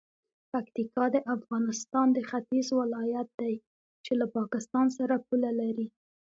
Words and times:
پکتیکا 0.51 1.05
د 1.15 1.17
افغانستان 1.35 2.07
د 2.13 2.17
ختیځ 2.29 2.67
ولایت 2.79 3.29
دی 3.41 3.53
چې 4.05 4.11
له 4.19 4.25
پاکستان 4.37 4.87
سره 4.97 5.23
پوله 5.27 5.51
لري. 5.61 5.87